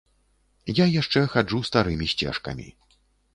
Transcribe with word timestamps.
Я 0.83 0.87
яшчэ 1.01 1.21
хаджу 1.33 1.59
старымі 1.69 2.09
сцежкамі. 2.15 2.67